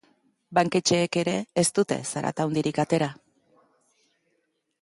[0.57, 3.11] Banketxeek ere ez dute zarata handirik atera.